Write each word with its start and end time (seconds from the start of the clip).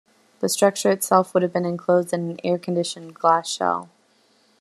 The 0.39 0.49
structure 0.49 0.89
itself 0.89 1.31
would 1.35 1.43
have 1.43 1.53
been 1.53 1.63
enclosed 1.63 2.11
in 2.11 2.31
an 2.31 2.39
air 2.43 2.57
conditioned 2.57 3.13
glass 3.13 3.47
shell. 3.47 3.87